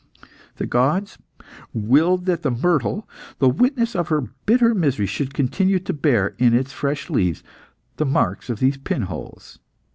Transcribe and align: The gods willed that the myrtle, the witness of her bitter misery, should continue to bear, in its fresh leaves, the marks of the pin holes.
The 0.55 0.65
gods 0.65 1.19
willed 1.75 2.25
that 2.25 2.41
the 2.41 2.49
myrtle, 2.49 3.07
the 3.37 3.47
witness 3.47 3.95
of 3.95 4.07
her 4.07 4.31
bitter 4.47 4.73
misery, 4.73 5.05
should 5.05 5.31
continue 5.35 5.77
to 5.77 5.93
bear, 5.93 6.33
in 6.39 6.55
its 6.55 6.73
fresh 6.73 7.07
leaves, 7.11 7.43
the 7.97 8.05
marks 8.07 8.49
of 8.49 8.57
the 8.57 8.71
pin 8.79 9.03
holes. 9.03 9.59